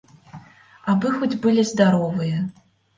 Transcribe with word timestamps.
Абы 0.95 1.13
хоць 1.19 1.39
былі 1.47 1.69
здаровыя. 1.77 2.45